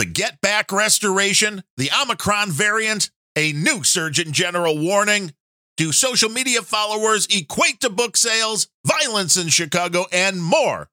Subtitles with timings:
[0.00, 5.34] the Get Back restoration, the Omicron variant, a new Surgeon General warning.
[5.76, 10.88] Do social media followers equate to book sales, violence in Chicago, and more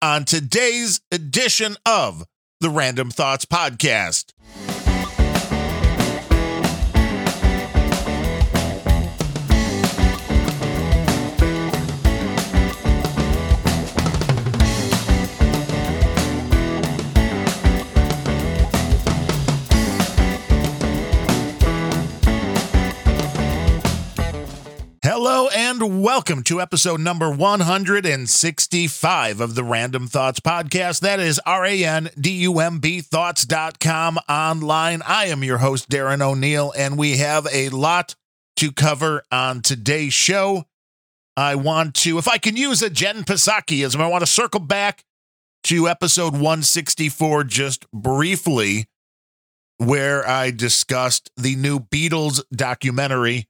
[0.00, 2.24] on today's edition of
[2.60, 4.26] the Randumb Thoughts Podcast?
[25.24, 30.98] Hello and welcome to episode number 165 of the Randumb Thoughts Podcast.
[30.98, 35.00] That is R A N D U M B Thoughts.com online.
[35.06, 38.16] I am your host, Darren O'Neill, and we have a lot
[38.56, 40.64] to cover on today's show.
[41.36, 45.04] I want to, if I can use a Jen Psakiism, I want to circle back
[45.62, 48.86] to episode 164 just briefly,
[49.76, 53.46] where I discussed the new Beatles documentary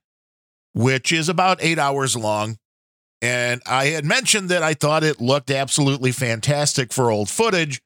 [0.75, 2.59] which is about eight hours long.
[3.21, 7.81] And I had mentioned that I thought it looked absolutely fantastic for old footage.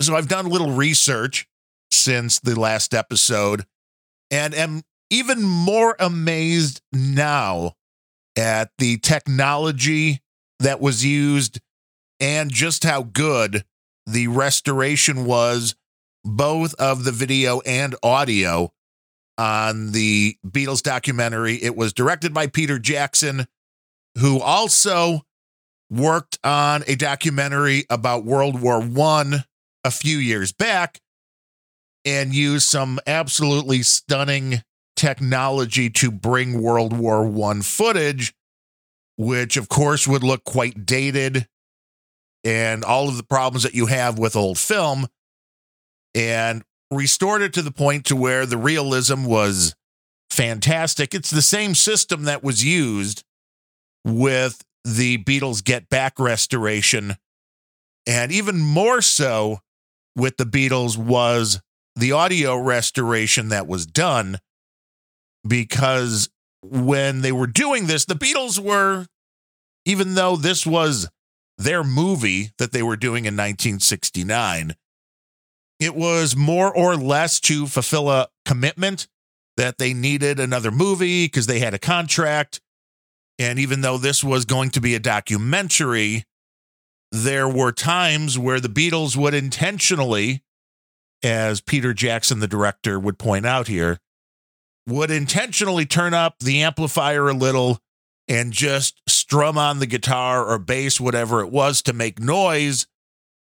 [0.00, 1.46] So I've done a little research
[1.90, 3.64] since the last episode
[4.30, 7.74] and am even more amazed now
[8.36, 10.20] at the technology
[10.58, 11.60] that was used
[12.18, 13.64] and just how good
[14.06, 15.74] the restoration was,
[16.24, 18.72] both of the video and audio
[19.38, 21.56] on the Beatles documentary.
[21.62, 23.46] It was directed by Peter Jackson,
[24.18, 25.22] who also
[25.90, 29.44] worked on a documentary about World War One
[29.84, 31.00] a few years back
[32.04, 34.62] and used some absolutely stunning
[34.96, 38.34] technology to bring World War One footage,
[39.16, 41.46] which of course would look quite dated
[42.42, 45.06] and all of the problems that you have with old film.
[46.14, 49.74] And restored it to the point to where the realism was
[50.30, 51.14] fantastic.
[51.14, 53.24] It's the same system that was used
[54.04, 57.16] with the Beatles Get Back restoration.
[58.06, 59.60] And even more so
[60.14, 61.60] with the Beatles was
[61.96, 64.38] the audio restoration that was done
[65.46, 66.28] because
[66.62, 69.06] when they were doing this, the Beatles were,
[69.84, 71.08] even though this was
[71.58, 74.74] their movie that they were doing in 1969,
[75.78, 79.08] it was more or less to fulfill a commitment
[79.56, 82.60] that they needed another movie because they had a contract.
[83.38, 86.24] And even though this was going to be a documentary,
[87.12, 90.42] there were times where the Beatles would intentionally,
[91.22, 93.98] as Peter Jackson, the director, would point out here,
[94.86, 97.78] would intentionally turn up the amplifier a little
[98.28, 102.86] and just strum on the guitar or bass, whatever it was, to make noise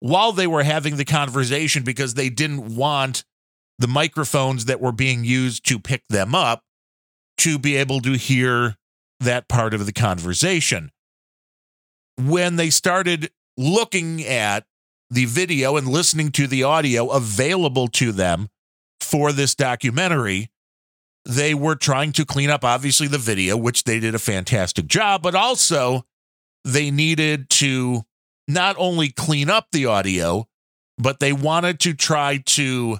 [0.01, 3.23] while they were having the conversation because they didn't want
[3.79, 6.63] the microphones that were being used to pick them up
[7.38, 8.75] to be able to hear
[9.19, 10.91] that part of the conversation.
[12.17, 14.66] When they started looking at
[15.09, 18.50] the video and listening to the audio available to them
[19.00, 20.50] for this documentary,
[21.25, 25.22] they were trying to clean up, obviously, the video, which they did a fantastic job,
[25.22, 26.06] but also
[26.66, 28.03] they needed to
[28.53, 30.47] not only clean up the audio,
[30.97, 33.00] but they wanted to try to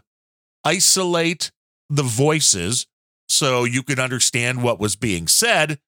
[0.64, 1.52] isolate
[1.90, 2.88] the voices
[3.30, 5.80] so you could understand what was being said.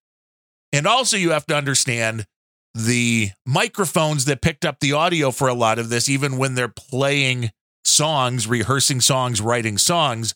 [0.72, 2.25] And also, you have to understand
[2.74, 6.68] the microphones that picked up the audio for a lot of this, even when they're
[6.68, 7.51] playing
[7.85, 10.34] songs, rehearsing songs, writing songs,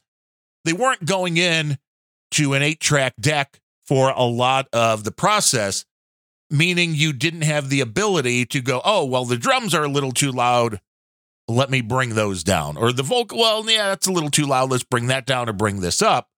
[0.66, 1.78] they weren't going in
[2.32, 5.86] to an eight track deck for a lot of the process
[6.50, 10.12] meaning you didn't have the ability to go, oh, well, the drums are a little
[10.12, 10.80] too loud.
[11.48, 12.78] Let me bring those down.
[12.78, 14.72] Or the vocal, well, yeah, that's a little too loud.
[14.72, 16.30] Let's bring that down or bring this up.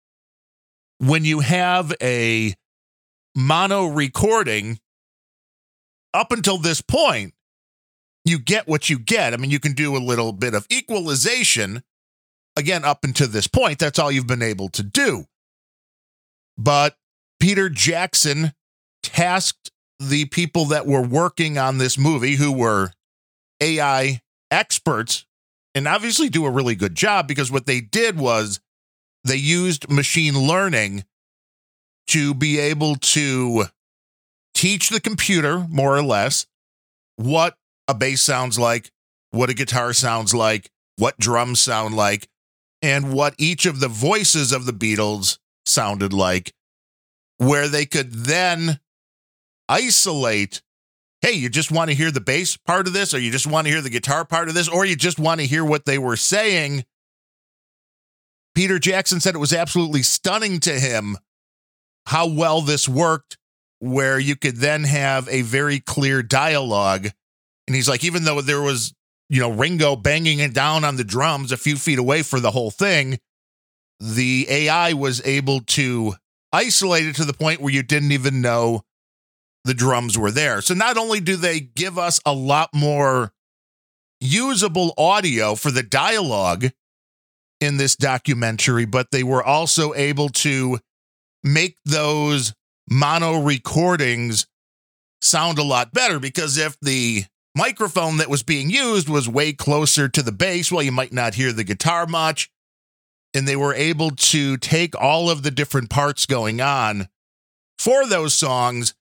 [0.99, 2.53] When you have a
[3.35, 4.79] mono recording,
[6.13, 7.33] up until this point,
[8.25, 9.33] you get what you get.
[9.33, 11.83] I mean, you can do a little bit of equalization.
[12.55, 15.25] Again, up until this point, that's all you've been able to do.
[16.57, 16.95] But
[17.39, 18.53] Peter Jackson
[19.01, 22.91] tasked the people that were working on this movie, who were
[23.61, 25.25] AI experts,
[25.75, 28.59] and obviously do a really good job because what they did was
[29.23, 31.03] they used machine learning
[32.07, 33.65] to be able to
[34.55, 36.47] teach the computer, more or less,
[37.17, 37.55] what
[37.87, 38.91] a bass sounds like,
[39.31, 42.27] what a guitar sounds like, what drums sound like,
[42.81, 46.53] and what each of the voices of the Beatles sounded like,
[47.37, 48.79] where they could then
[49.69, 50.61] isolate
[51.21, 53.67] hey, you just want to hear the bass part of this, or you just want
[53.67, 55.97] to hear the guitar part of this, or you just want to hear what they
[55.97, 56.85] were saying
[58.59, 61.17] Peter Jackson said it was absolutely stunning to him
[62.07, 63.37] how well this worked,
[63.79, 67.07] where you could then have a very clear dialogue.
[67.67, 68.93] And he's like, even though there was,
[69.29, 72.51] you know, Ringo banging it down on the drums a few feet away for the
[72.51, 73.19] whole thing,
[73.99, 76.15] the AI was able to
[76.51, 78.81] isolate it to the point where you didn't even know
[79.69, 80.61] the drums were there.
[80.61, 83.31] So not only do they give us a lot more
[84.19, 86.71] usable audio for the dialogue
[87.61, 90.79] in this documentary, but they were also able to
[91.43, 92.55] make those
[92.89, 94.47] mono recordings
[95.21, 97.25] sound a lot better because if the
[97.55, 101.35] microphone that was being used was way closer to the bass, well, you might not
[101.35, 102.49] hear the guitar much.
[103.35, 107.07] And they were able to take all of the different parts going on
[107.77, 108.95] for those songs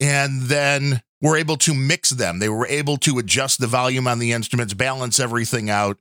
[0.00, 2.38] and then we were able to mix them.
[2.38, 5.98] They were able to adjust the volume on the instruments, balance everything out,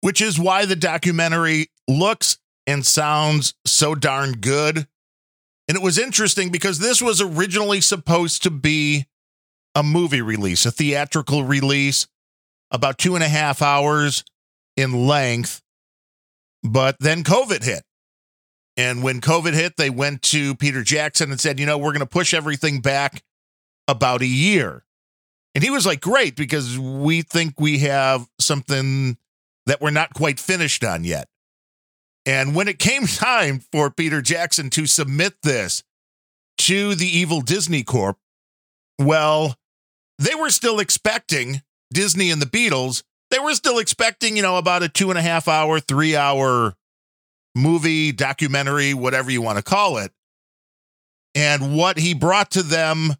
[0.00, 4.86] which is why the documentary looks and sounds so darn good
[5.68, 9.06] and it was interesting because this was originally supposed to be
[9.74, 12.06] a movie release, a theatrical release,
[12.70, 14.24] about two and a half hours
[14.76, 15.60] in length.
[16.62, 17.82] But then COVID hit.
[18.76, 22.00] And when COVID hit, they went to Peter Jackson and said, you know, we're going
[22.00, 23.22] to push everything back
[23.88, 24.84] about a year.
[25.54, 29.16] And he was like, great, because we think we have something
[29.66, 31.28] that we're not quite finished on yet.
[32.26, 35.82] And when it came time for Peter Jackson to submit this
[36.58, 38.18] to the evil Disney Corp,
[38.98, 39.56] well,
[40.18, 41.62] they were still expecting
[41.92, 43.02] Disney and the Beatles.
[43.30, 46.74] They were still expecting, you know, about a two and a half hour, three hour
[47.54, 50.12] movie, documentary, whatever you want to call it.
[51.34, 53.14] And what he brought to them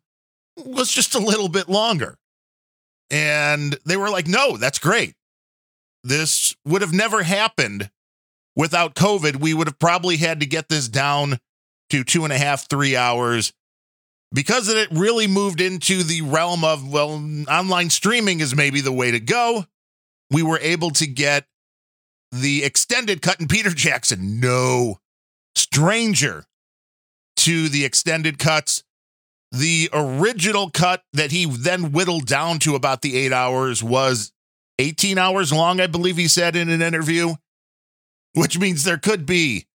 [0.56, 2.16] was just a little bit longer.
[3.10, 5.14] And they were like, no, that's great.
[6.02, 7.90] This would have never happened
[8.56, 11.38] without COVID, we would have probably had to get this down
[11.90, 13.52] to two and a half, three hours
[14.32, 19.10] because it really moved into the realm of, well, online streaming is maybe the way
[19.10, 19.64] to go.
[20.30, 21.46] We were able to get
[22.32, 24.98] the extended cut, and Peter Jackson, no
[25.54, 26.44] stranger
[27.36, 28.82] to the extended cuts.
[29.56, 34.32] The original cut that he then whittled down to about the eight hours was
[34.78, 37.34] 18 hours long, I believe he said in an interview
[38.36, 39.66] which means there could be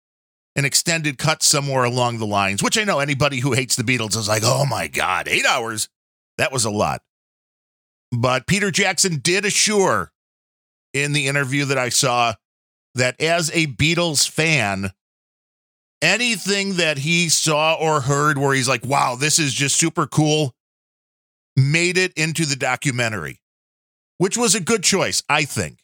[0.56, 4.16] an extended cut somewhere along the lines, which I know anybody who hates the Beatles
[4.16, 5.90] is like, oh my God, eight hours.
[6.38, 7.02] That was a lot.
[8.12, 10.12] But Peter Jackson did assure
[10.94, 12.36] in the interview that I saw
[12.94, 14.92] that as a Beatles fan,
[16.02, 20.54] anything that he saw or heard where he's like, wow, this is just super cool,
[21.56, 23.42] made it into the documentary,
[24.18, 25.82] which was a good choice, I think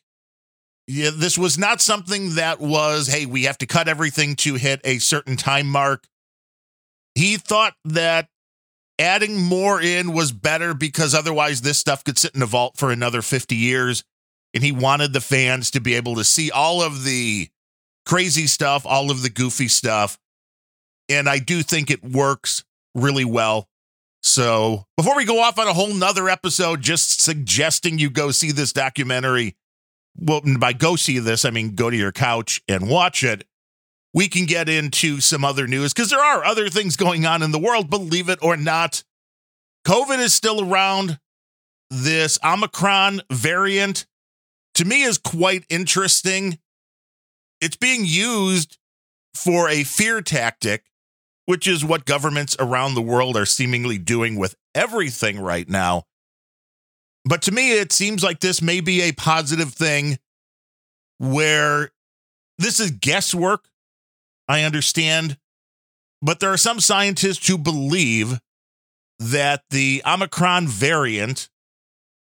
[0.88, 4.80] yeah, this was not something that was, hey, we have to cut everything to hit
[4.86, 6.08] a certain time mark.
[7.13, 8.30] He thought that
[8.98, 12.90] adding more in was better because otherwise this stuff could sit in a vault for
[12.90, 14.04] another 50 years.
[14.54, 17.50] And he wanted the fans to be able to see all of the
[18.07, 20.18] crazy stuff, all of the goofy stuff.
[21.09, 22.63] And I do think it works
[22.95, 23.68] really well.
[24.24, 28.51] So before we go off on a whole nother episode, just suggesting you go see
[28.51, 29.56] this documentary
[30.18, 33.45] well, by go see this, I mean go to your couch and watch it.
[34.13, 37.51] We can get into some other news because there are other things going on in
[37.51, 39.03] the world, believe it or not.
[39.86, 41.20] COVID is still around.
[41.89, 44.05] This Omicron variant,
[44.74, 46.58] to me, is quite interesting.
[47.62, 48.78] It's being used
[49.34, 50.86] for a fear tactic,
[51.46, 56.04] which is what governments around the world are seemingly doing with everything right now.
[57.26, 60.18] But to me, it seems like this may be a positive thing
[61.18, 61.92] where
[62.58, 63.68] this is guesswork.
[64.48, 65.38] I understand.
[66.22, 68.40] But there are some scientists who believe
[69.20, 71.50] that the Omicron variant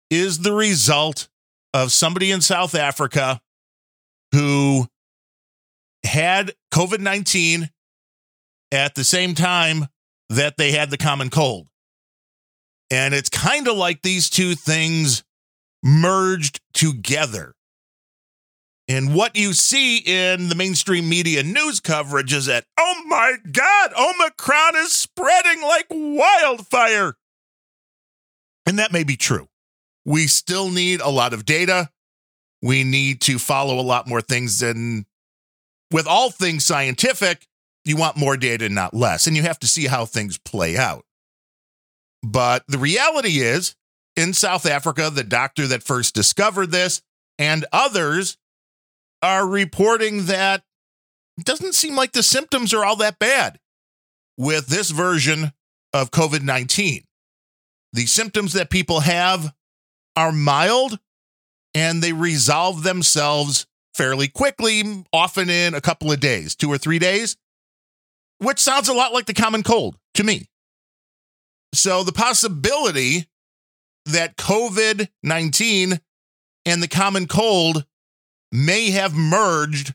[0.09, 1.27] is the result
[1.73, 3.41] of somebody in South Africa
[4.31, 4.87] who
[6.05, 7.69] had COVID 19
[8.71, 9.87] at the same time
[10.29, 11.67] that they had the common cold.
[12.91, 15.23] And it's kind of like these two things
[15.83, 17.53] merged together.
[18.87, 23.91] And what you see in the mainstream media news coverage is that, oh my God,
[23.97, 27.15] Omicron is spreading like wildfire.
[28.67, 29.47] And that may be true.
[30.05, 31.89] We still need a lot of data.
[32.61, 34.61] We need to follow a lot more things.
[34.61, 35.05] And
[35.91, 37.47] with all things scientific,
[37.83, 39.27] you want more data, not less.
[39.27, 41.05] And you have to see how things play out.
[42.23, 43.75] But the reality is,
[44.15, 47.01] in South Africa, the doctor that first discovered this
[47.37, 48.37] and others
[49.21, 50.63] are reporting that
[51.37, 53.59] it doesn't seem like the symptoms are all that bad
[54.37, 55.51] with this version
[55.93, 57.03] of COVID 19.
[57.93, 59.53] The symptoms that people have
[60.15, 60.99] are mild
[61.73, 64.83] and they resolve themselves fairly quickly,
[65.13, 67.37] often in a couple of days, two or three days,
[68.39, 70.47] which sounds a lot like the common cold to me.
[71.73, 73.27] So the possibility
[74.05, 75.99] that COVID 19
[76.65, 77.85] and the common cold
[78.51, 79.93] may have merged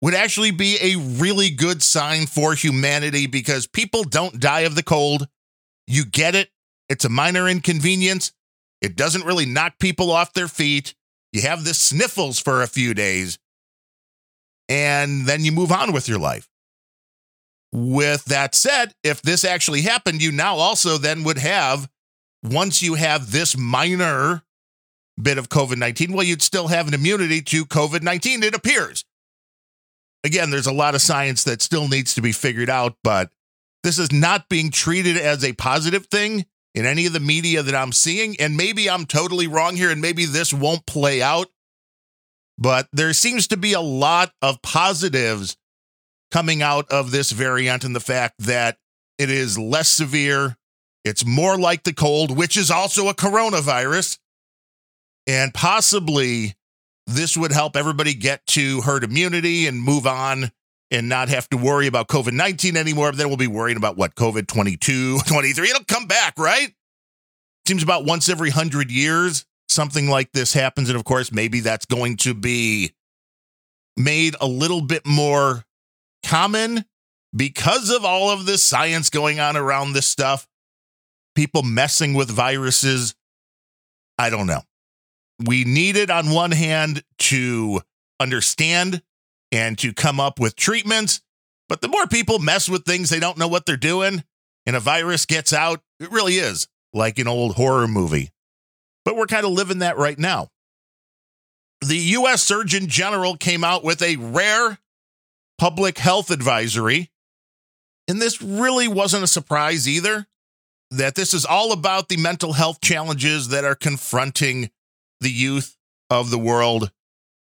[0.00, 4.82] would actually be a really good sign for humanity because people don't die of the
[4.82, 5.28] cold.
[5.86, 6.50] You get it.
[6.88, 8.32] It's a minor inconvenience.
[8.82, 10.94] It doesn't really knock people off their feet.
[11.34, 13.40] You have the sniffles for a few days,
[14.68, 16.48] and then you move on with your life.
[17.72, 21.90] With that said, if this actually happened, you now also then would have,
[22.44, 24.44] once you have this minor
[25.20, 29.04] bit of COVID 19, well, you'd still have an immunity to COVID 19, it appears.
[30.22, 33.30] Again, there's a lot of science that still needs to be figured out, but
[33.82, 37.74] this is not being treated as a positive thing in any of the media that
[37.74, 38.36] I'm seeing.
[38.40, 41.48] And maybe I'm totally wrong here, and maybe this won't play out.
[42.58, 45.56] But there seems to be a lot of positives
[46.30, 48.76] coming out of this variant and the fact that
[49.18, 50.56] it is less severe.
[51.04, 54.18] It's more like the cold, which is also a coronavirus.
[55.26, 56.54] And possibly
[57.06, 60.50] this would help everybody get to herd immunity and move on
[60.94, 63.12] and not have to worry about COVID 19 anymore.
[63.12, 65.70] Then we'll be worrying about what, COVID 22, 23.
[65.70, 66.72] It'll come back, right?
[67.66, 70.88] Seems about once every 100 years, something like this happens.
[70.88, 72.94] And of course, maybe that's going to be
[73.96, 75.64] made a little bit more
[76.24, 76.84] common
[77.34, 80.46] because of all of this science going on around this stuff.
[81.34, 83.14] People messing with viruses.
[84.18, 84.60] I don't know
[85.42, 87.80] we needed, on one hand, to
[88.20, 89.02] understand
[89.54, 91.20] and to come up with treatments.
[91.68, 94.24] But the more people mess with things they don't know what they're doing
[94.66, 98.32] and a virus gets out, it really is like an old horror movie.
[99.04, 100.48] But we're kind of living that right now.
[101.80, 102.42] The U.S.
[102.42, 104.78] Surgeon General came out with a rare
[105.58, 107.10] public health advisory.
[108.08, 110.26] And this really wasn't a surprise either,
[110.90, 114.70] that this is all about the mental health challenges that are confronting
[115.20, 115.76] the youth
[116.10, 116.90] of the world.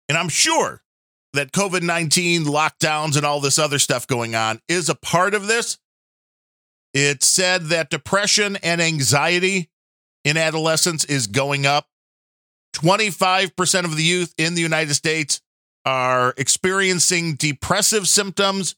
[0.10, 0.84] And I'm sure
[1.38, 5.48] that COVID 19 lockdowns and all this other stuff going on is a part of
[5.48, 5.78] this.
[6.94, 9.70] It said that depression and anxiety
[10.24, 11.88] in adolescence is going up.
[12.76, 15.42] 25% of the youth in the United States
[15.86, 18.76] are experiencing depressive symptoms,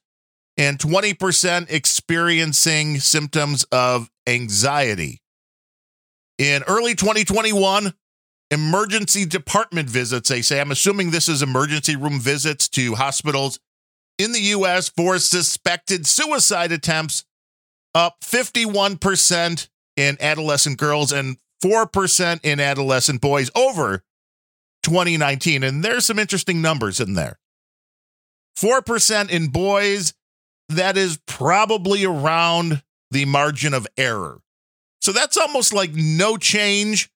[0.58, 5.22] and 20% experiencing symptoms of anxiety.
[6.38, 7.94] In early 2021,
[8.52, 10.60] emergency department visits, they say.
[10.60, 13.60] I'm assuming this is emergency room visits to hospitals
[14.18, 14.90] in the U.S.
[14.90, 17.24] for suspected suicide attempts,
[17.96, 24.04] up 51% in adolescent girls and 4% in adolescent boys over
[24.84, 25.64] 2019.
[25.64, 27.40] And there's some interesting numbers in there.
[28.58, 30.14] 4% in boys,
[30.70, 34.40] that is probably around the margin of error.
[35.02, 37.10] So that's almost like no change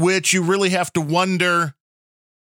[0.00, 1.74] which you really have to wonder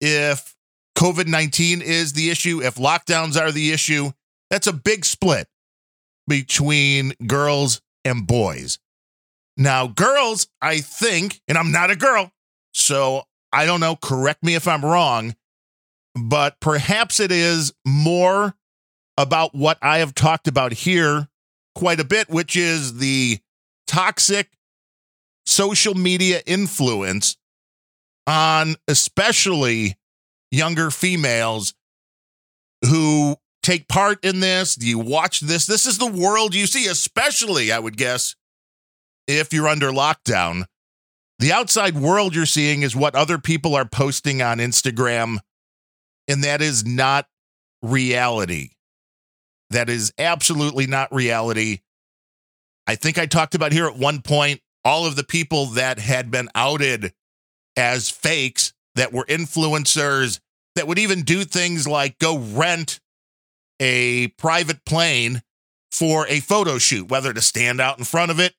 [0.00, 0.54] if
[0.96, 4.10] COVID 19 is the issue, if lockdowns are the issue.
[4.50, 5.46] That's a big split
[6.26, 8.78] between girls and boys.
[9.56, 12.30] Now, girls, I think, and I'm not a girl,
[12.72, 15.34] so I don't know, correct me if I'm wrong,
[16.14, 18.54] but perhaps it is more
[19.16, 21.28] about what I have talked about here
[21.74, 23.38] quite a bit, which is the
[23.86, 24.50] toxic
[25.46, 27.37] social media influence
[28.28, 29.96] on especially
[30.50, 31.72] younger females
[32.84, 34.74] who take part in this.
[34.74, 35.64] Do you watch this?
[35.64, 38.36] This is the world you see, especially, I would guess,
[39.26, 40.66] if you're under lockdown.
[41.38, 45.38] The outside world you're seeing is what other people are posting on Instagram,
[46.28, 47.26] and that is not
[47.82, 48.70] reality.
[49.70, 51.78] That is absolutely not reality.
[52.86, 56.30] I think I talked about here at one point all of the people that had
[56.30, 57.12] been outed
[57.78, 60.40] as fakes that were influencers
[60.74, 62.98] that would even do things like go rent
[63.80, 65.40] a private plane
[65.92, 68.54] for a photo shoot, whether to stand out in front of it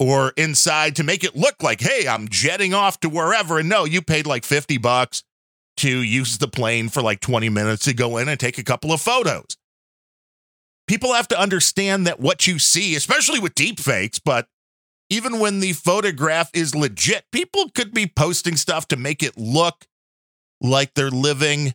[0.00, 3.60] or inside to make it look like, hey, I'm jetting off to wherever.
[3.60, 5.22] And no, you paid like 50 bucks
[5.78, 8.92] to use the plane for like 20 minutes to go in and take a couple
[8.92, 9.56] of photos.
[10.88, 14.48] People have to understand that what you see, especially with deep fakes, but
[15.10, 19.86] even when the photograph is legit, people could be posting stuff to make it look
[20.60, 21.74] like they're living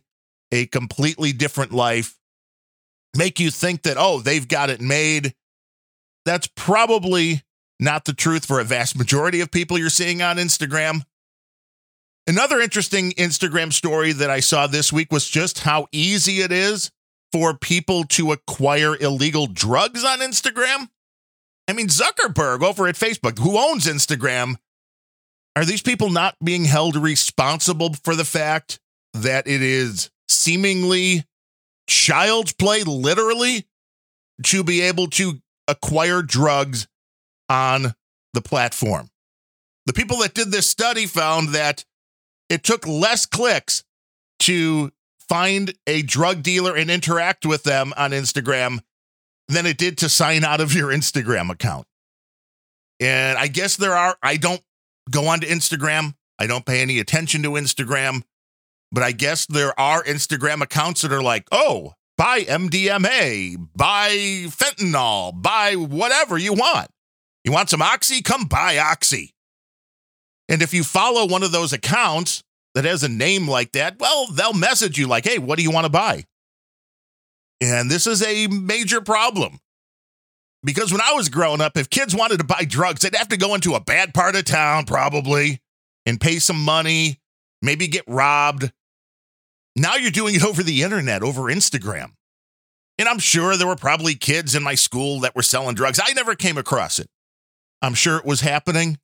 [0.50, 2.16] a completely different life
[3.16, 5.34] make you think that, oh, they've got it made.
[6.24, 7.42] That's probably
[7.80, 11.02] not the truth for a vast majority of people you're seeing on Instagram.
[12.26, 16.90] Another interesting Instagram story that I saw this week was just how easy it is
[17.32, 20.88] for people to acquire illegal drugs on Instagram.
[21.68, 24.56] I mean, Zuckerberg over at Facebook, who owns Instagram,
[25.56, 28.78] are these people not being held responsible for the fact
[29.14, 31.24] that it is seemingly
[31.88, 33.66] child's play, literally,
[34.44, 36.86] to be able to acquire drugs
[37.48, 37.94] on
[38.34, 39.10] the platform?
[39.86, 41.84] The people that did this study found that
[42.48, 43.82] it took less clicks
[44.40, 44.92] to
[45.28, 48.80] find a drug dealer and interact with them on Instagram
[49.48, 51.86] than it did to sign out of your Instagram account.
[53.00, 54.62] And I guess there are, I don't
[55.10, 56.14] go onto Instagram.
[56.38, 58.22] I don't pay any attention to Instagram,
[58.92, 64.10] but I guess there are Instagram accounts that are like, oh, buy MDMA, buy
[64.48, 66.88] fentanyl, buy whatever you want.
[67.44, 68.22] You want some Oxy?
[68.22, 69.32] Come buy Oxy.
[70.48, 72.42] And if you follow one of those accounts
[72.74, 75.70] that has a name like that, well, they'll message you like, hey, what do you
[75.70, 76.24] want to buy?
[77.60, 79.60] And this is a major problem.
[80.62, 83.36] Because when I was growing up, if kids wanted to buy drugs, they'd have to
[83.36, 85.60] go into a bad part of town, probably,
[86.04, 87.20] and pay some money,
[87.62, 88.72] maybe get robbed.
[89.76, 92.12] Now you're doing it over the internet, over Instagram.
[92.98, 96.00] And I'm sure there were probably kids in my school that were selling drugs.
[96.02, 97.08] I never came across it.
[97.82, 98.98] I'm sure it was happening,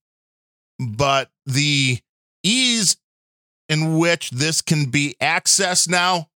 [0.81, 1.99] but the
[2.43, 2.97] ease
[3.69, 6.29] in which this can be accessed now,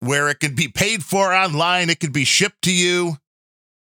[0.00, 3.16] where it can be paid for online, it can be shipped to you,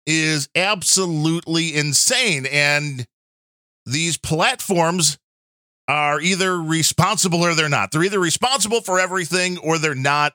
[0.06, 2.46] is absolutely insane.
[2.46, 3.06] And
[3.84, 5.18] these platforms
[5.88, 7.92] are either responsible or they're not.
[7.92, 10.34] They're either responsible for everything or they're not.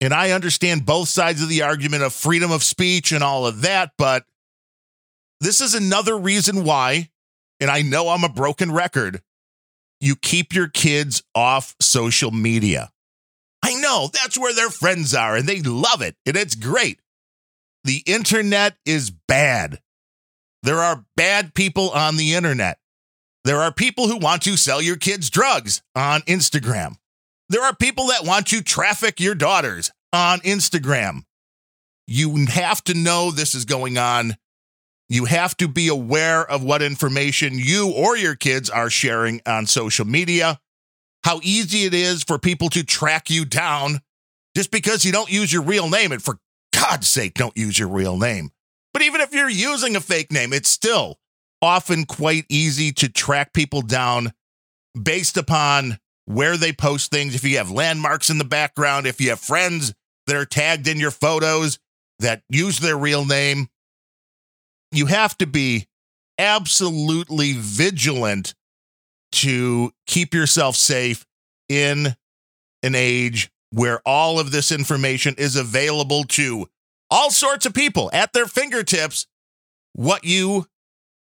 [0.00, 3.62] And I understand both sides of the argument of freedom of speech and all of
[3.62, 4.24] that, but
[5.40, 7.10] this is another reason why,
[7.60, 9.22] and I know I'm a broken record,
[10.00, 12.90] you keep your kids off social media.
[13.92, 16.98] Know that's where their friends are and they love it and it's great.
[17.84, 19.80] The internet is bad.
[20.62, 22.78] There are bad people on the internet.
[23.44, 26.94] There are people who want to sell your kids drugs on Instagram.
[27.50, 31.24] There are people that want to traffic your daughters on Instagram.
[32.06, 34.36] You have to know this is going on
[35.10, 39.66] you have to be aware of what information you or your kids are sharing on
[39.66, 40.58] social media,
[41.24, 44.00] how easy it is for people to track you down
[44.56, 46.12] just because you don't use your real name.
[46.12, 46.38] And for
[46.72, 48.50] God's sake, don't use your real name.
[48.92, 51.18] But even if you're using a fake name, it's still
[51.60, 54.32] often quite easy to track people down
[55.00, 57.34] based upon where they post things.
[57.34, 59.94] If you have landmarks in the background, if you have friends
[60.26, 61.78] that are tagged in your photos
[62.18, 63.68] that use their real name,
[64.90, 65.86] you have to be
[66.38, 68.54] absolutely vigilant
[69.32, 71.26] to keep yourself safe
[71.68, 72.16] in
[72.82, 76.68] an age where all of this information is available to
[77.10, 79.26] all sorts of people at their fingertips.
[79.94, 80.66] What you,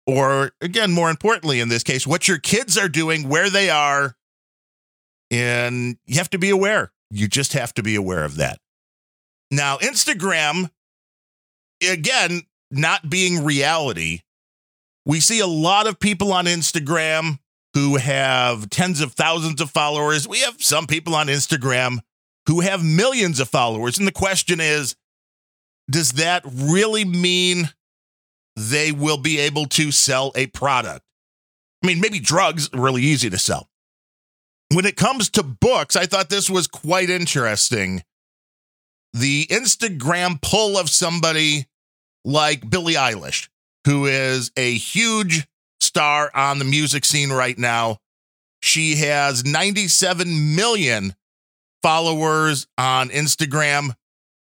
[0.05, 4.15] or again, more importantly in this case, what your kids are doing, where they are,
[5.31, 6.91] and you have to be aware.
[7.11, 8.59] You just have to be aware of that.
[9.51, 10.69] Now, Instagram,
[11.87, 14.19] again, not being reality,
[15.05, 17.39] we see a lot of people on Instagram
[17.73, 20.27] who have tens of thousands of followers.
[20.27, 21.99] We have some people on Instagram
[22.47, 23.97] who have millions of followers.
[23.97, 24.95] And the question is
[25.89, 27.69] does that really mean
[28.55, 31.03] they will be able to sell a product?
[31.83, 33.69] I mean, maybe drugs are really easy to sell.
[34.73, 38.03] When it comes to books, I thought this was quite interesting.
[39.13, 41.65] The Instagram pull of somebody
[42.23, 43.49] like Billie Eilish,
[43.85, 45.47] who is a huge
[45.81, 47.97] star on the music scene right now.
[48.61, 51.15] She has 97 million
[51.81, 53.95] followers on Instagram,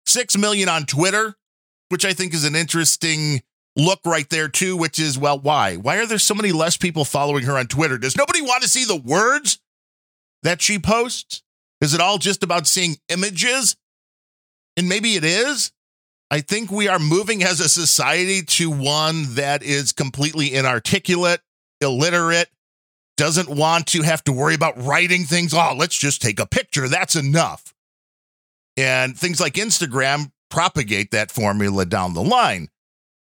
[0.05, 1.35] 6 million on Twitter,
[1.89, 3.41] which I think is an interesting
[3.75, 5.75] look right there, too, which is, well, why?
[5.75, 7.97] Why are there so many less people following her on Twitter?
[7.97, 9.59] Does nobody want to see the words
[10.43, 11.43] that she posts?
[11.81, 13.75] Is it all just about seeing images?
[14.77, 15.71] And maybe it is.
[16.31, 21.41] I think we are moving as a society to one that is completely inarticulate,
[21.81, 22.49] illiterate,
[23.17, 25.53] doesn't want to have to worry about writing things.
[25.53, 26.87] Oh, let's just take a picture.
[26.87, 27.73] That's enough.
[28.77, 32.69] And things like Instagram propagate that formula down the line.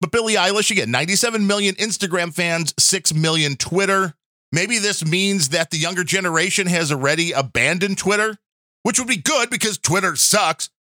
[0.00, 4.14] But Billie Eilish, get 97 million Instagram fans, 6 million Twitter.
[4.52, 8.38] Maybe this means that the younger generation has already abandoned Twitter,
[8.85, 10.70] which would be good because Twitter sucks.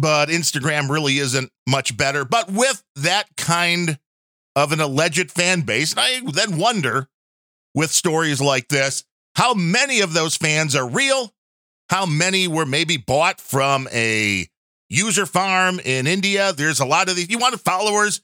[0.00, 2.24] But Instagram really isn't much better.
[2.24, 3.98] But with that kind
[4.56, 7.08] of an alleged fan base, I then wonder
[7.74, 9.04] with stories like this,
[9.36, 11.32] how many of those fans are real?
[11.88, 14.46] How many were maybe bought from a
[14.88, 16.52] user farm in India?
[16.52, 17.30] There's a lot of these.
[17.30, 18.20] You want followers?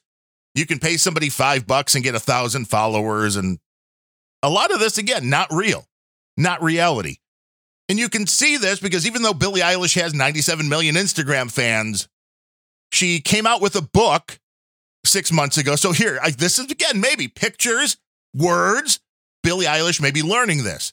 [0.55, 3.37] You can pay somebody five bucks and get a thousand followers.
[3.37, 3.59] And
[4.43, 5.87] a lot of this, again, not real,
[6.37, 7.19] not reality.
[7.89, 12.09] And you can see this because even though Billie Eilish has 97 million Instagram fans,
[12.91, 14.39] she came out with a book
[15.05, 15.77] six months ago.
[15.77, 17.97] So here, I, this is again, maybe pictures,
[18.35, 19.01] words.
[19.43, 20.93] Billie Eilish may be learning this.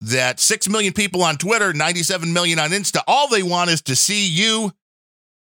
[0.00, 3.96] That 6 million people on Twitter, 97 million on Insta, all they want is to
[3.96, 4.72] see you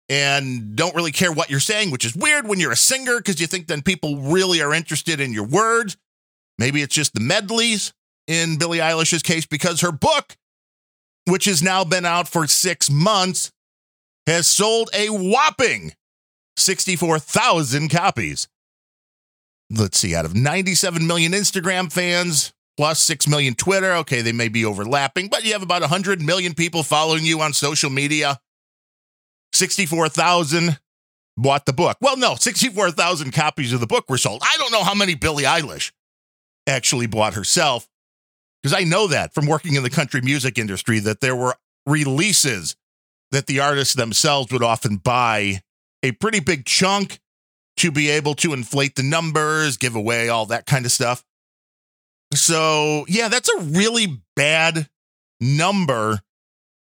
[0.09, 3.41] and don't really care what you're saying, which is weird when you're a singer because
[3.41, 5.97] you think then people really are interested in your words.
[6.59, 7.93] Maybe it's just the medleys
[8.27, 10.37] in Billie Eilish's case because her book
[11.27, 13.53] which has now been out for six months,
[14.27, 15.93] has sold a whopping
[16.57, 18.49] 64,000 copies.
[19.71, 23.93] Let's see, out of 97 million Instagram fans, plus 6 million Twitter.
[23.95, 27.53] Okay, they may be overlapping, but you have about 100 million people following you on
[27.53, 28.39] social media.
[29.53, 30.79] 64,000
[31.37, 31.97] bought the book.
[32.01, 34.43] Well, no, 64,000 copies of the book were sold.
[34.45, 35.93] I don't know how many Billie Eilish
[36.67, 37.89] actually bought herself,
[38.67, 41.55] because I know that from working in the country music industry that there were
[41.87, 42.75] releases
[43.31, 45.61] that the artists themselves would often buy
[46.03, 47.21] a pretty big chunk
[47.77, 51.23] to be able to inflate the numbers, give away all that kind of stuff.
[52.35, 54.89] So, yeah, that's a really bad
[55.41, 56.19] number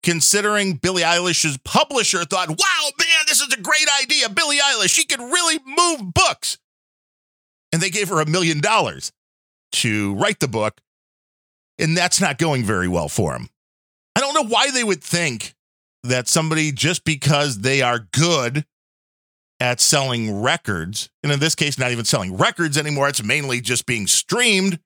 [0.03, 4.29] considering Billie Eilish's publisher thought, wow, man, this is a great idea.
[4.29, 6.59] Billie Eilish, she could really move books.
[7.73, 9.13] And they gave her a million dollars
[9.75, 10.81] to write the book
[11.79, 13.49] and that's not going very well for him.
[14.17, 15.55] I don't know why they would think
[16.05, 18.65] that somebody, just because they are good
[19.61, 23.87] at selling records, and in this case, not even selling records anymore, it's mainly just
[23.87, 24.79] being streamed,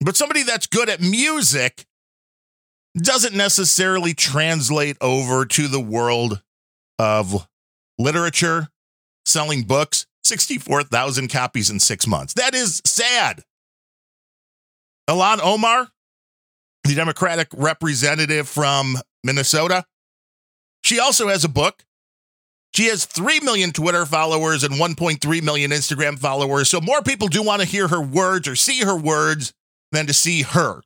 [0.00, 1.86] but somebody that's good at music
[2.96, 6.42] doesn't necessarily translate over to the world
[6.98, 7.48] of
[7.98, 8.68] literature,
[9.24, 12.34] selling books, 64,000 copies in six months.
[12.34, 13.42] That is sad.
[15.08, 15.88] Ilhan Omar,
[16.84, 19.84] the Democratic representative from Minnesota,
[20.82, 21.84] she also has a book.
[22.74, 26.68] She has 3 million Twitter followers and 1.3 million Instagram followers.
[26.68, 29.54] So more people do want to hear her words or see her words
[29.92, 30.82] than to see her.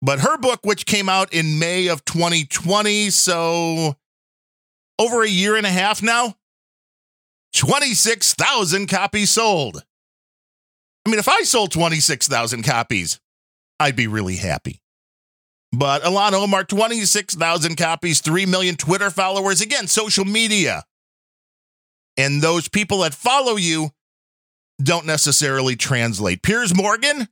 [0.00, 3.96] But her book, which came out in May of 2020, so
[4.98, 6.36] over a year and a half now,
[7.54, 9.84] 26,000 copies sold.
[11.08, 13.18] I mean, if I sold 26,000 copies,
[13.80, 14.82] I'd be really happy.
[15.72, 19.62] But Ilhan Omar, 26,000 copies, 3 million Twitter followers.
[19.62, 20.84] Again, social media.
[22.18, 23.92] And those people that follow you
[24.82, 26.42] don't necessarily translate.
[26.42, 27.28] Piers Morgan,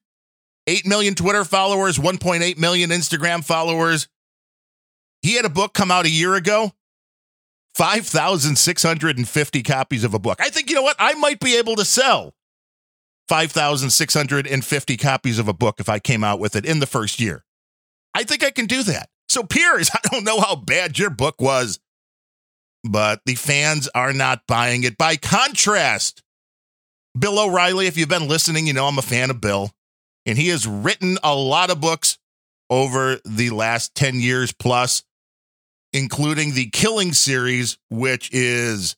[0.67, 4.09] 8 million Twitter followers, 1.8 million Instagram followers.
[5.21, 6.73] He had a book come out a year ago,
[7.75, 10.41] 5,650 copies of a book.
[10.41, 10.97] I think, you know what?
[10.99, 12.36] I might be able to sell
[13.29, 17.45] 5,650 copies of a book if I came out with it in the first year.
[18.15, 19.09] I think I can do that.
[19.29, 21.81] So, Piers, I don't know how bad your book was,
[22.85, 24.97] but the fans are not buying it.
[24.97, 26.23] By contrast,
[27.19, 29.71] Bill O'Reilly, if you've been listening, you know I'm a fan of Bill,
[30.25, 32.19] and he has written a lot of books
[32.69, 35.03] over the last 10 years plus,
[35.93, 38.97] including the Killing series, which is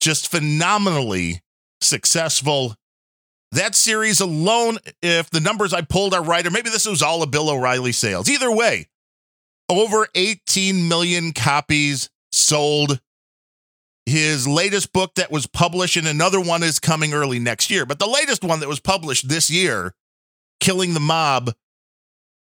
[0.00, 1.42] just phenomenally
[1.80, 2.74] successful
[3.54, 7.22] that series alone, if the numbers I pulled are right, or maybe this was all
[7.22, 8.28] a Bill O'Reilly sales.
[8.28, 8.86] Either way,
[9.68, 13.00] over 18 million copies sold.
[14.06, 17.86] His latest book that was published, and another one is coming early next year.
[17.86, 19.94] But the latest one that was published this year,
[20.60, 21.54] Killing the Mob,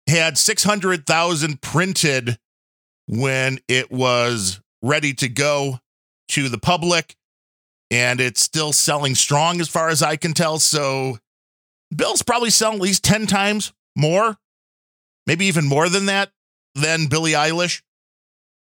[0.07, 2.37] had 600,000 printed
[3.07, 5.79] when it was ready to go
[6.29, 7.15] to the public
[7.89, 10.59] and it's still selling strong as far as I can tell.
[10.59, 11.19] So
[11.95, 14.37] Bill's probably selling at least 10 times more,
[15.25, 16.31] maybe even more than that,
[16.75, 17.81] than Billie Eilish,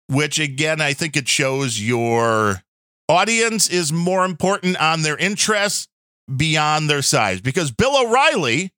[0.07, 2.63] which again, I think it shows your
[3.07, 5.87] audience is more important on their interests
[6.35, 7.41] beyond their size.
[7.41, 8.71] Because Bill O'Reilly,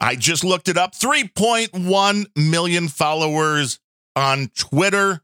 [0.00, 3.80] I just looked it up, 3.1 million followers
[4.14, 5.22] on Twitter.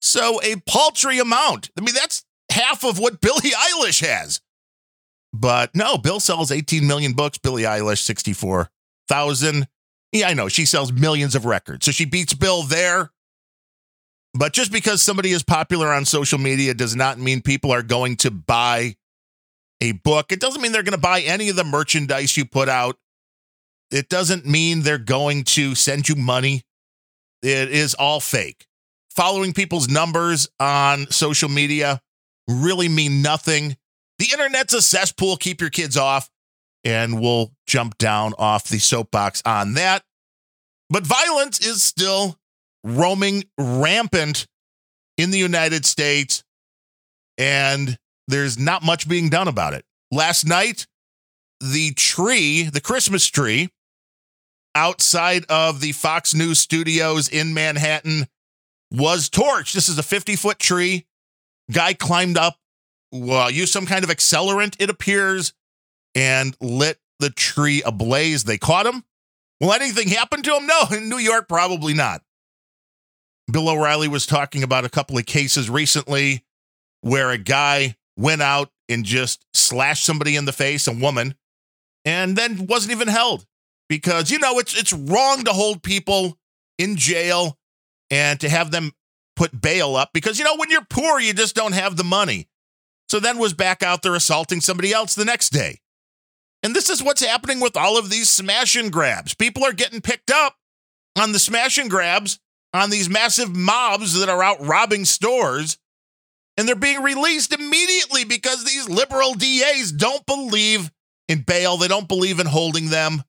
[0.00, 1.70] So a paltry amount.
[1.78, 2.24] I mean, that's
[2.60, 4.40] half of what Billie Eilish has.
[5.32, 9.68] But no, Bill sells 18 million books, Billie Eilish 64,000.
[10.12, 11.86] Yeah, I know she sells millions of records.
[11.86, 13.10] So she beats Bill there.
[14.34, 18.16] But just because somebody is popular on social media does not mean people are going
[18.18, 18.96] to buy
[19.80, 20.30] a book.
[20.30, 22.96] It doesn't mean they're going to buy any of the merchandise you put out.
[23.90, 26.62] It doesn't mean they're going to send you money.
[27.42, 28.66] It is all fake.
[29.10, 32.00] Following people's numbers on social media
[32.50, 33.76] really mean nothing.
[34.18, 35.36] The internet's a cesspool.
[35.36, 36.28] Keep your kids off.
[36.84, 40.02] And we'll jump down off the soapbox on that.
[40.88, 42.36] But violence is still
[42.82, 44.46] roaming rampant
[45.16, 46.42] in the United States.
[47.38, 49.84] And there's not much being done about it.
[50.10, 50.86] Last night,
[51.60, 53.68] the tree, the Christmas tree,
[54.74, 58.26] outside of the Fox News studios in Manhattan
[58.90, 59.72] was torched.
[59.72, 61.06] This is a 50 foot tree.
[61.70, 62.56] Guy climbed up,
[63.12, 65.52] well, used some kind of accelerant, it appears,
[66.14, 68.44] and lit the tree ablaze.
[68.44, 69.04] They caught him.
[69.60, 70.66] Will anything happen to him?
[70.66, 72.22] No, in New York, probably not.
[73.50, 76.44] Bill O'Reilly was talking about a couple of cases recently
[77.02, 81.34] where a guy went out and just slashed somebody in the face, a woman,
[82.04, 83.46] and then wasn't even held
[83.88, 86.38] because you know it's it's wrong to hold people
[86.78, 87.58] in jail
[88.10, 88.92] and to have them
[89.40, 92.46] put bail up because you know when you're poor you just don't have the money.
[93.08, 95.80] So then was back out there assaulting somebody else the next day.
[96.62, 99.32] And this is what's happening with all of these smash and grabs.
[99.32, 100.56] People are getting picked up
[101.18, 102.38] on the smash and grabs
[102.74, 105.78] on these massive mobs that are out robbing stores
[106.58, 110.90] and they're being released immediately because these liberal DAs don't believe
[111.28, 111.78] in bail.
[111.78, 113.22] They don't believe in holding them.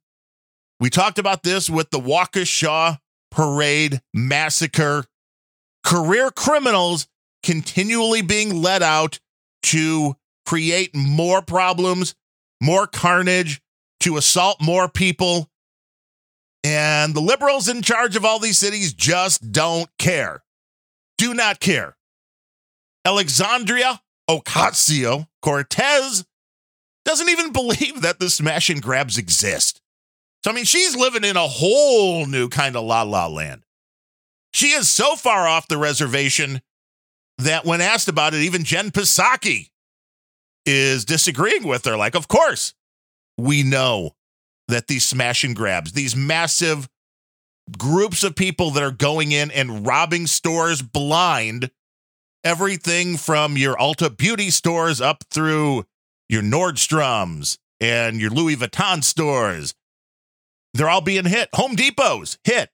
[0.82, 3.00] We talked about this with the Waukesha
[3.32, 5.06] Parade massacre.
[5.84, 7.08] Career criminals
[7.44, 9.20] continually being let out
[9.64, 10.16] to
[10.46, 12.16] create more problems,
[12.62, 13.62] more carnage,
[14.02, 15.50] to assault more people.
[16.64, 20.44] And the liberals in charge of all these cities just don't care.
[21.18, 21.98] Do not care.
[23.06, 26.26] Alexandria Ocasio Cortez
[27.06, 29.82] doesn't even believe that the smash and grabs exist.
[30.44, 33.64] So, I mean, she's living in a whole new kind of la la land.
[34.54, 36.62] She is so far off the reservation
[37.38, 39.70] that when asked about it, even Jen Psaki
[40.66, 41.98] is disagreeing with her.
[41.98, 42.74] Like, of course,
[43.38, 44.16] we know
[44.68, 46.90] that these smash and grabs, these massive
[47.78, 51.72] groups of people that are going in and robbing stores blind
[52.44, 55.86] everything from your Ulta beauty stores up through
[56.28, 59.74] your Nordstroms and your Louis Vuitton stores.
[60.74, 61.50] They're all being hit.
[61.54, 62.70] Home Depot's hit.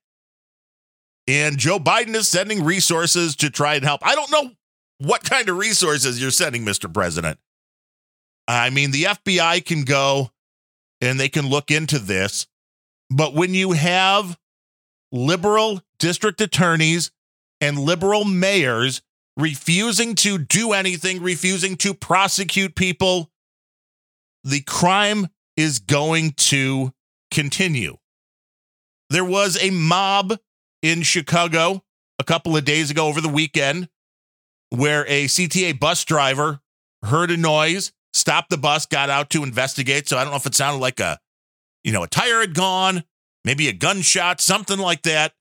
[1.28, 4.06] And Joe Biden is sending resources to try and help.
[4.06, 4.52] I don't know
[5.00, 6.92] what kind of resources you're sending, Mr.
[6.92, 7.38] President.
[8.48, 10.32] I mean, the FBI can go
[11.02, 12.48] and they can look into this.
[13.10, 14.38] But when you have
[15.12, 17.12] liberal district attorneys
[17.60, 19.02] and liberal mayors
[19.36, 23.30] refusing to do anything, refusing to prosecute people,
[24.44, 26.94] the crime is going to
[27.32, 27.98] continue.
[29.10, 30.38] There was a mob
[30.82, 31.84] in Chicago
[32.20, 33.90] a couple of days ago over the weekend
[34.70, 36.60] where a CTA bus driver
[37.04, 40.08] heard a noise, stopped the bus, got out to investigate.
[40.10, 41.20] So I don't know if it sounded like a,
[41.84, 43.04] you know, a tire had gone,
[43.46, 45.34] maybe a gunshot, something like that.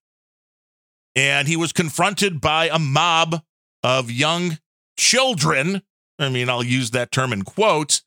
[1.14, 3.42] And he was confronted by a mob
[3.82, 4.58] of young
[4.98, 5.82] children.
[6.18, 8.02] I mean, I'll use that term in quotes,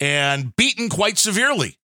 [0.00, 1.78] and beaten quite severely.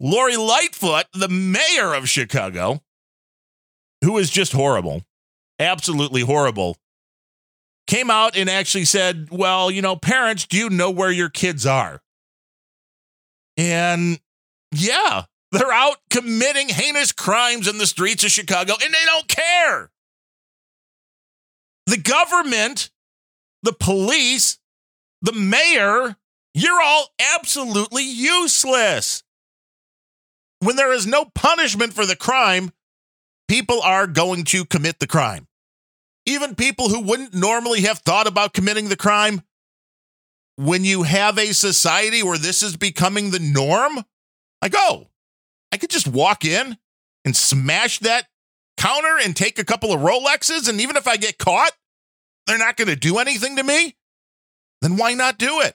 [0.00, 2.82] Lori Lightfoot, the mayor of Chicago,
[4.04, 5.02] who is just horrible,
[5.58, 6.76] absolutely horrible,
[7.86, 11.66] came out and actually said, Well, you know, parents, do you know where your kids
[11.66, 12.00] are?
[13.56, 14.20] And
[14.72, 19.90] yeah, they're out committing heinous crimes in the streets of Chicago and they don't care.
[21.86, 22.90] The government,
[23.62, 24.58] the police,
[25.22, 26.16] the mayor,
[26.54, 29.22] you're all absolutely useless.
[30.60, 32.72] When there is no punishment for the crime,
[33.48, 35.46] people are going to commit the crime.
[36.26, 39.42] Even people who wouldn't normally have thought about committing the crime,
[40.56, 44.04] when you have a society where this is becoming the norm,
[44.62, 45.10] I go,
[45.72, 46.78] I could just walk in
[47.24, 48.26] and smash that
[48.76, 50.68] counter and take a couple of Rolexes.
[50.68, 51.72] And even if I get caught,
[52.46, 53.96] they're not going to do anything to me.
[54.80, 55.74] Then why not do it?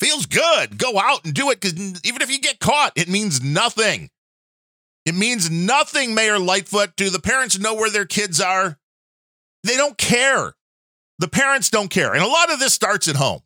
[0.00, 0.78] Feels good.
[0.78, 4.10] Go out and do it because even if you get caught, it means nothing.
[5.08, 6.94] It means nothing, Mayor Lightfoot.
[6.94, 8.78] Do the parents know where their kids are?
[9.64, 10.52] They don't care.
[11.18, 12.12] The parents don't care.
[12.12, 13.40] And a lot of this starts at home.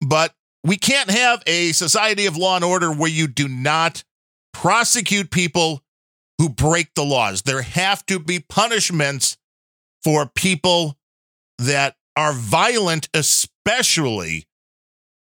[0.00, 0.32] But
[0.64, 4.04] we can't have a society of law and order where you do not
[4.54, 5.82] prosecute people
[6.38, 7.42] who break the laws.
[7.42, 9.36] There have to be punishments
[10.02, 10.96] for people
[11.58, 14.46] that are violent, especially.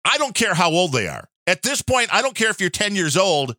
[0.03, 1.29] I don't care how old they are.
[1.47, 3.55] At this point, I don't care if you're 10 years old.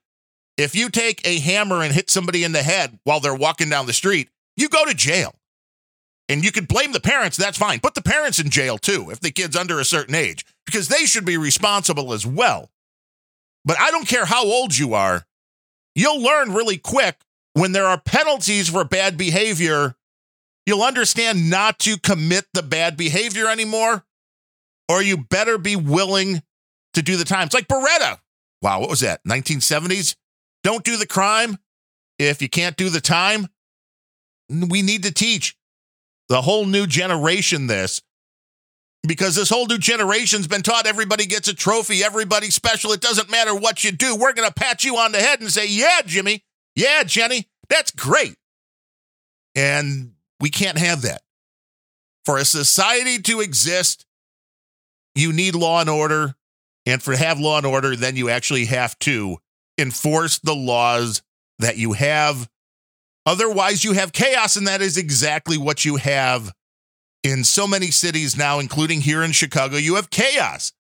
[0.58, 3.86] If you take a hammer and hit somebody in the head while they're walking down
[3.86, 5.36] the street, you go to jail.
[6.30, 7.80] And you can blame the parents, that's fine.
[7.80, 11.06] Put the parents in jail too if the kid's under a certain age, because they
[11.06, 12.70] should be responsible as well.
[13.64, 15.26] But I don't care how old you are,
[15.96, 17.22] you'll learn really quick
[17.54, 19.96] when there are penalties for bad behavior.
[20.66, 24.04] You'll understand not to commit the bad behavior anymore,
[24.90, 26.42] or you better be willing
[26.94, 27.46] to do the time.
[27.46, 28.20] It's like Baretta.
[28.62, 29.24] Wow, what was that?
[29.26, 30.16] 1970s?
[30.68, 31.58] Don't do the crime
[32.20, 33.48] if you can't do the time.
[34.50, 35.56] We need to teach
[36.28, 38.02] the whole new generation this
[39.08, 42.92] because this whole new generation's been taught everybody gets a trophy, everybody's special.
[42.92, 44.18] It doesn't matter what you do.
[44.18, 46.44] We're going to pat you on the head and say, Yeah, Jimmy.
[46.76, 47.48] Yeah, Jenny.
[47.70, 48.36] That's great.
[49.56, 51.22] And we can't have that.
[52.26, 54.06] For a society to exist,
[55.16, 56.36] you need law and order.
[56.86, 59.38] And for have law and order, then you actually have to
[59.78, 61.22] enforce the laws
[61.60, 62.50] that you have.
[63.26, 66.54] Otherwise, you have chaos, and that is exactly what you have
[67.24, 69.76] in so many cities now, including here in Chicago.
[69.76, 70.72] You have chaos.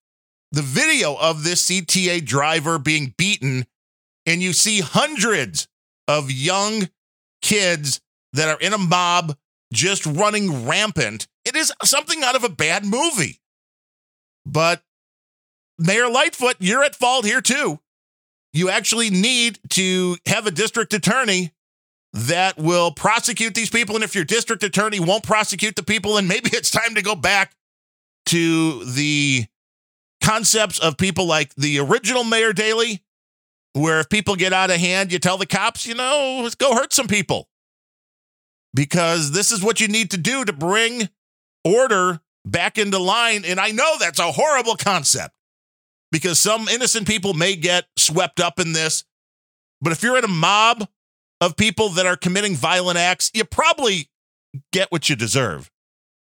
[0.51, 3.65] The video of this CTA driver being beaten,
[4.25, 5.67] and you see hundreds
[6.07, 6.89] of young
[7.41, 7.99] kids
[8.33, 9.35] that are in a mob
[9.73, 11.27] just running rampant.
[11.43, 13.41] It is something out of a bad movie.
[14.45, 14.81] But
[15.77, 17.79] Mayor Lightfoot, you're at fault here too.
[18.53, 21.51] You actually need to have a district attorney
[22.13, 23.95] that will prosecute these people.
[23.95, 27.15] And if your district attorney won't prosecute the people, then maybe it's time to go
[27.15, 27.53] back
[28.27, 29.45] to the
[30.23, 33.03] concepts of people like the original Mayor Daley,
[33.73, 36.73] where if people get out of hand, you tell the cops, you know, let's go
[36.73, 37.47] hurt some people.
[38.73, 41.09] Because this is what you need to do to bring
[41.63, 43.43] order back into line.
[43.45, 45.33] And I know that's a horrible concept
[46.11, 49.03] because some innocent people may get swept up in this.
[49.81, 50.87] But if you're in a mob
[51.41, 54.09] of people that are committing violent acts, you probably
[54.71, 55.69] get what you deserve.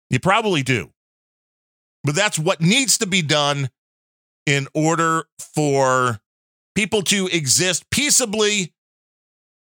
[0.10, 0.92] You probably do.
[2.04, 3.70] But that's what needs to be done
[4.46, 6.20] in order for
[6.74, 8.74] people to exist peaceably.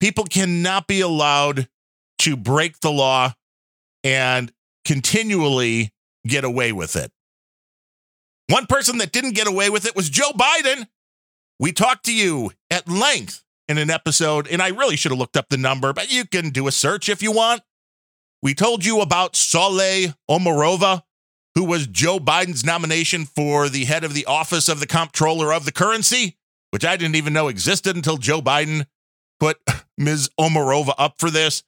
[0.01, 1.69] People cannot be allowed
[2.21, 3.35] to break the law
[4.03, 4.51] and
[4.87, 5.93] continually
[6.27, 7.13] get away with it.
[8.51, 10.89] One person that didn't get away with it was Joe Biden.
[11.61, 15.37] We talked to you at length in an episode, and I really should have looked
[15.37, 17.63] up the number, but you can do a search if you want.
[18.43, 21.03] We told you about Saule Omarova,
[21.55, 25.65] who was Joe Biden's nomination for the head of the Office of the Comptroller of
[25.65, 26.37] the Currency,
[26.71, 28.87] which I didn't even know existed until Joe Biden
[29.39, 29.59] put
[29.97, 30.29] Ms.
[30.41, 31.63] Omarova up for this.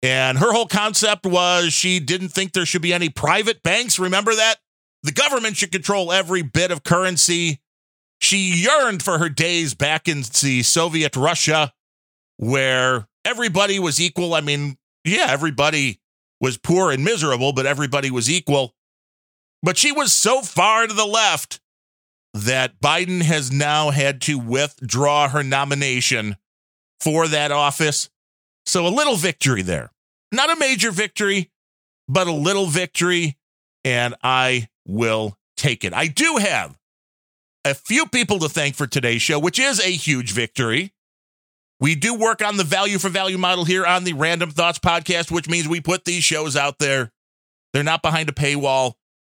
[0.00, 3.98] And her whole concept was she didn't think there should be any private banks.
[3.98, 4.58] Remember that?
[5.02, 7.60] The government should control every bit of currency.
[8.20, 11.72] She yearned for her days back in the Soviet Russia
[12.36, 14.34] where everybody was equal.
[14.34, 16.00] I mean, yeah, everybody
[16.40, 18.74] was poor and miserable, but everybody was equal.
[19.62, 21.60] But she was so far to the left
[22.34, 26.36] that Biden has now had to withdraw her nomination
[27.00, 28.08] for that office.
[28.66, 29.90] So a little victory there.
[30.30, 31.50] Not a major victory,
[32.08, 33.36] but a little victory.
[33.84, 35.94] And I will take it.
[35.94, 36.76] I do have
[37.64, 40.92] a few people to thank for today's show, which is a huge victory.
[41.80, 45.30] We do work on the value for value model here on the Randumb Thoughts podcast,
[45.30, 47.12] which means we put these shows out there.
[47.72, 48.94] They're not behind a paywall.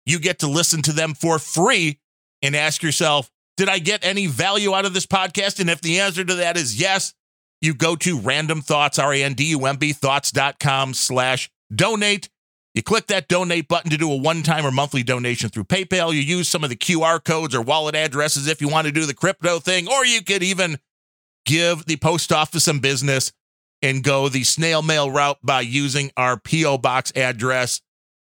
[0.07, 1.99] You get to listen to them for free
[2.43, 5.59] and ask yourself, did I get any value out of this podcast?
[5.59, 7.13] And if the answer to that is yes,
[7.61, 12.29] you go to randumb thoughts, R A N D U M B thoughts.com slash donate.
[12.79, 16.15] You click that donate button to do a one time or monthly donation through PayPal.
[16.15, 19.05] You use some of the QR codes or wallet addresses if you want to do
[19.05, 20.79] the crypto thing, or you could even
[21.45, 23.33] give the post office some business
[23.83, 26.79] and go the snail mail route by using our P.O.
[26.79, 27.81] box address.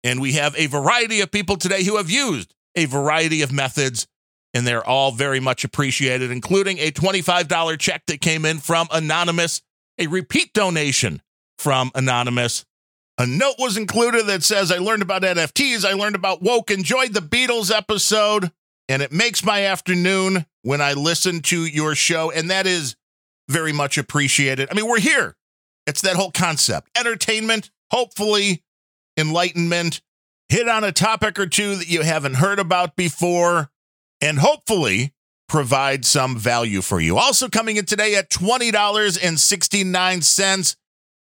[0.03, 4.07] And we have a variety of people today who have used a variety of methods,
[4.55, 9.61] and they're all very much appreciated, including a $25 check that came in from Anonymous,
[9.99, 11.21] a repeat donation
[11.59, 12.65] from Anonymous,
[13.21, 17.13] a note was included that says, I learned about NFTs, I learned about woke, enjoyed
[17.13, 18.51] the Beatles episode,
[18.89, 22.31] and it makes my afternoon when I listen to your show.
[22.31, 22.95] And that is
[23.47, 24.69] very much appreciated.
[24.71, 25.35] I mean, we're here.
[25.85, 28.63] It's that whole concept entertainment, hopefully,
[29.15, 30.01] enlightenment,
[30.49, 33.69] hit on a topic or two that you haven't heard about before,
[34.19, 35.13] and hopefully
[35.47, 37.19] provide some value for you.
[37.19, 40.75] Also, coming in today at $20.69,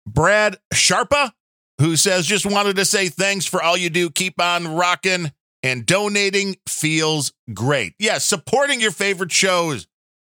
[0.05, 1.31] Brad Sharpa
[1.79, 4.11] who says, Just wanted to say thanks for all you do.
[4.11, 7.95] Keep on rocking and donating feels great.
[7.99, 9.87] Yes, yeah, supporting your favorite shows,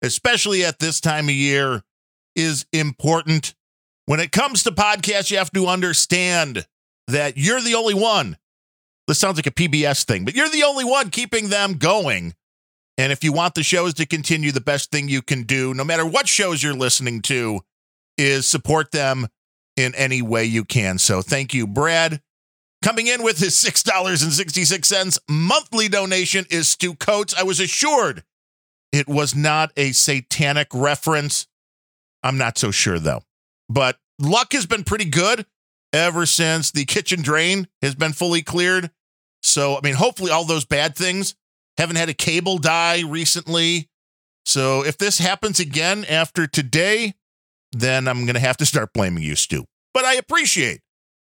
[0.01, 1.83] especially at this time of year,
[2.35, 3.53] is important.
[4.05, 6.65] When it comes to podcasts, you have to understand
[7.07, 8.37] that you're the only one.
[9.07, 12.33] This sounds like a PBS thing, but you're the only one keeping them going.
[12.97, 15.83] And if you want the shows to continue, the best thing you can do, no
[15.83, 17.61] matter what shows you're listening to,
[18.17, 19.27] is support them
[19.83, 20.97] in any way you can.
[20.97, 22.21] So thank you, Brad.
[22.83, 27.35] Coming in with his $6.66 monthly donation is Stu Coates.
[27.37, 28.23] I was assured
[28.91, 31.47] it was not a satanic reference.
[32.23, 33.21] I'm not so sure, though.
[33.69, 35.45] But luck has been pretty good
[35.93, 38.91] ever since the kitchen drain has been fully cleared.
[39.43, 41.35] So, I mean, hopefully, all those bad things
[41.77, 43.89] haven't had a cable die recently.
[44.45, 47.13] So, if this happens again after today,
[47.71, 49.65] then I'm going to have to start blaming you, Stu.
[49.93, 50.81] But I appreciate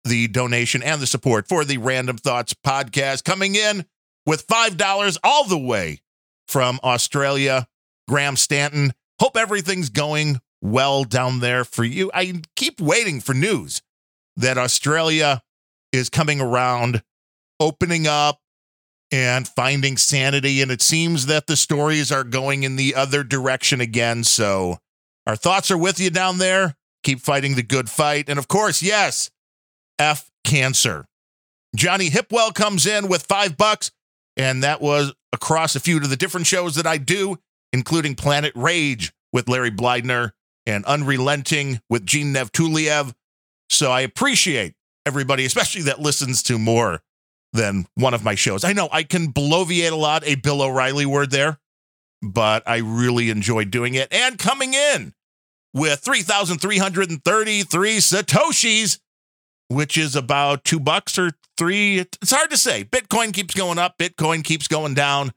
[0.04, 3.86] the donation and the support for the Randumb Thoughts podcast coming in
[4.26, 6.02] with $5 all the way
[6.48, 7.68] from Australia.
[8.08, 8.94] Graham Stanton.
[9.20, 12.12] Hope everything's going well down there for you.
[12.14, 13.82] I keep waiting for news
[14.36, 15.42] that Australia
[15.92, 17.04] is coming around,
[17.60, 18.40] opening up,
[19.12, 20.62] and finding sanity.
[20.62, 24.24] And it seems that the stories are going in the other direction again.
[24.24, 24.80] So
[25.28, 26.76] our thoughts are with you down there.
[27.04, 28.30] Keep fighting the good fight.
[28.30, 29.32] And of course, yes,
[30.00, 31.06] F cancer.
[31.76, 33.92] Johnny Hipwell comes in with five bucks,
[34.36, 37.38] and that was across a few of the different shows that I do,
[37.72, 40.32] including Planet Rage with Larry Blydner
[40.66, 43.14] and Unrelenting with Gene Nevtuliev.
[43.70, 44.74] So I appreciate
[45.06, 47.02] everybody, especially that listens to more
[47.54, 48.64] than one of my shows.
[48.64, 51.60] I know I can bloviate a lot, a Bill O'Reilly word there,
[52.22, 54.12] but I really enjoy doing it.
[54.12, 55.14] And coming in
[55.74, 59.00] with 3,333 Satoshis,
[59.68, 62.00] which is about two bucks or three.
[62.00, 62.84] It's hard to say.
[62.84, 65.32] Bitcoin keeps going up, Bitcoin keeps going down.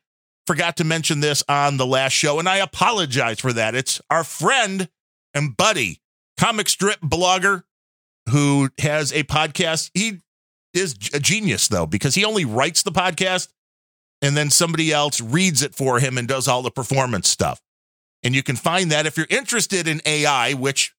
[0.46, 3.74] Forgot to mention this on the last show, and I apologize for that.
[3.74, 4.88] It's our friend
[5.32, 6.00] and buddy,
[6.38, 7.62] comic strip blogger
[8.30, 9.90] who has a podcast.
[9.94, 10.20] He
[10.74, 13.48] is a genius, though, because he only writes the podcast
[14.20, 17.60] and then somebody else reads it for him and does all the performance stuff.
[18.24, 20.94] And you can find that if you're interested in AI, which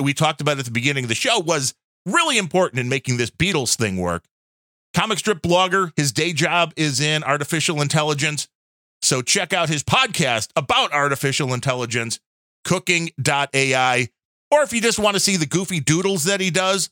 [0.00, 1.74] we talked about at the beginning of the show was
[2.04, 4.24] really important in making this Beatles thing work.
[4.94, 8.46] Comic strip blogger, his day job is in artificial intelligence.
[9.02, 12.20] So check out his podcast about artificial intelligence,
[12.64, 14.08] cooking.ai.
[14.50, 16.90] Or if you just want to see the goofy doodles that he does,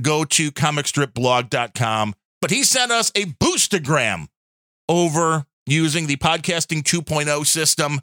[0.00, 2.14] go to comicstripblog.com.
[2.40, 4.28] But he sent us a boostagram
[4.88, 8.00] over using the podcasting 2.0 system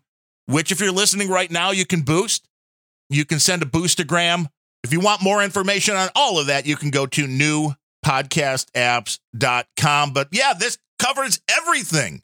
[0.47, 2.47] which if you're listening right now, you can boost.
[3.09, 4.47] You can send a boostagram.
[4.83, 7.27] If you want more information on all of that, you can go to
[8.05, 10.13] newpodcastapps.com.
[10.13, 12.23] But yeah, this covers everything.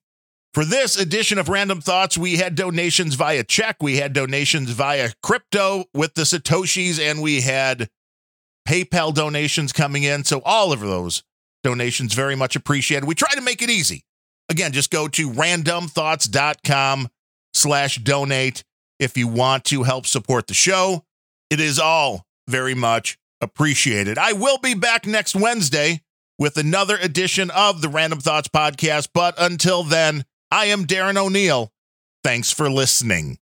[0.54, 5.12] For this edition of Randumb Thoughts, we had donations via check, we had donations via
[5.22, 7.90] crypto with the Satoshis, and we had
[8.68, 10.24] PayPal donations coming in.
[10.24, 11.22] So all of those
[11.64, 13.06] donations very much appreciated.
[13.06, 14.04] We try to make it easy.
[14.50, 17.10] Again, just go to randumbthoughts.com
[17.58, 18.64] slash donate
[19.00, 21.04] if you want to help support the show.
[21.50, 24.18] It is all very much appreciated.
[24.18, 26.02] I will be back next Wednesday
[26.40, 29.10] with another edition of the Randumb Thoughts Podcast.
[29.14, 31.72] But until then, I am Darren O'Neill.
[32.24, 33.38] Thanks for listening.